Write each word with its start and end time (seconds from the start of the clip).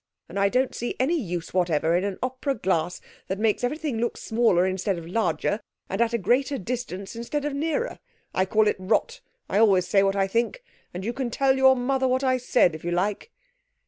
And 0.27 0.39
I 0.39 0.49
don't 0.49 0.73
see 0.73 0.95
any 0.99 1.15
use 1.21 1.53
whatever 1.53 1.95
in 1.95 2.03
an 2.03 2.17
opera 2.23 2.55
glass 2.55 3.01
that 3.27 3.37
makes 3.37 3.63
everything 3.63 3.99
look 3.99 4.17
smaller 4.17 4.65
instead 4.65 4.97
of 4.97 5.05
larger, 5.05 5.59
and 5.91 6.01
at 6.01 6.11
a 6.11 6.17
greater 6.17 6.57
distance 6.57 7.15
instead 7.15 7.45
of 7.45 7.53
nearer. 7.53 7.99
I 8.33 8.47
call 8.47 8.67
it 8.67 8.77
rot. 8.79 9.21
I 9.47 9.59
always 9.59 9.87
say 9.87 10.01
what 10.01 10.15
I 10.15 10.25
think. 10.25 10.63
And 10.91 11.05
you 11.05 11.13
can 11.13 11.29
tell 11.29 11.55
your 11.55 11.75
mother 11.75 12.07
what 12.07 12.23
I 12.23 12.37
said 12.37 12.73
if 12.73 12.83
you 12.83 12.89
like.' 12.89 13.29